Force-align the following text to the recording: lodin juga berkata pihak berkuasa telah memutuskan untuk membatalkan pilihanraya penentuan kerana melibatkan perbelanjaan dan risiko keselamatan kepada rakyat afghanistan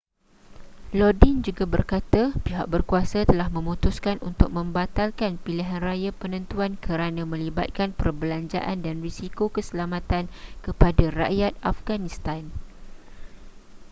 lodin 0.99 1.35
juga 1.47 1.65
berkata 1.75 2.21
pihak 2.45 2.65
berkuasa 2.73 3.19
telah 3.29 3.47
memutuskan 3.57 4.17
untuk 4.29 4.49
membatalkan 4.57 5.33
pilihanraya 5.45 6.09
penentuan 6.21 6.71
kerana 6.85 7.21
melibatkan 7.33 7.89
perbelanjaan 7.99 8.77
dan 8.85 8.95
risiko 9.05 9.45
keselamatan 9.55 10.23
kepada 10.65 11.05
rakyat 11.21 11.53
afghanistan 11.71 12.43